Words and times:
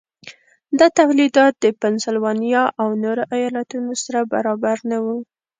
دا 0.79 0.87
تولیدات 0.99 1.53
د 1.63 1.65
پنسلوانیا 1.81 2.63
او 2.81 2.89
نورو 3.03 3.23
ایالتونو 3.35 3.93
سره 4.03 4.19
برابر 4.33 4.77
نه 4.91 4.97
وو. 5.03 5.17